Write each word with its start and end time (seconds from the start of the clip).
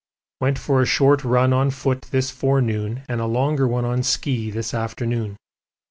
Went 0.39 0.57
for 0.57 0.81
a 0.81 0.85
short 0.87 1.23
run 1.23 1.53
on 1.53 1.69
foot 1.69 2.07
this 2.09 2.31
forenoon 2.31 3.03
and 3.07 3.21
a 3.21 3.27
longer 3.27 3.67
one 3.67 3.85
on 3.85 4.01
ski 4.01 4.49
this 4.49 4.73
afternoon. 4.73 5.37